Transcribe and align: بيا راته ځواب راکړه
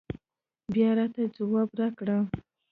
بيا 0.73 0.89
راته 0.97 1.23
ځواب 1.35 1.69
راکړه 1.79 2.17